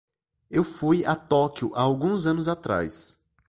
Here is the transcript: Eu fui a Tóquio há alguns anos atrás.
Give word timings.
Eu 0.49 0.63
fui 0.63 1.05
a 1.05 1.15
Tóquio 1.15 1.75
há 1.75 1.81
alguns 1.81 2.25
anos 2.25 2.47
atrás. 2.47 3.19